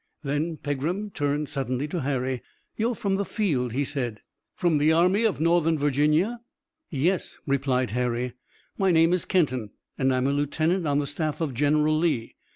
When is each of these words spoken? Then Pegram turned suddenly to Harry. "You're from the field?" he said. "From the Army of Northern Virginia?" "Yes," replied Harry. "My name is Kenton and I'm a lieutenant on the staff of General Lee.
Then 0.23 0.57
Pegram 0.57 1.11
turned 1.11 1.47
suddenly 1.47 1.87
to 1.89 2.01
Harry. 2.01 2.41
"You're 2.75 2.95
from 2.95 3.17
the 3.17 3.23
field?" 3.23 3.71
he 3.73 3.85
said. 3.85 4.19
"From 4.55 4.79
the 4.79 4.91
Army 4.91 5.25
of 5.25 5.39
Northern 5.39 5.77
Virginia?" 5.77 6.39
"Yes," 6.89 7.37
replied 7.45 7.91
Harry. 7.91 8.33
"My 8.79 8.91
name 8.91 9.13
is 9.13 9.25
Kenton 9.25 9.69
and 9.99 10.11
I'm 10.11 10.25
a 10.25 10.31
lieutenant 10.33 10.87
on 10.87 10.97
the 10.97 11.05
staff 11.05 11.39
of 11.39 11.53
General 11.53 11.95
Lee. 11.99 12.35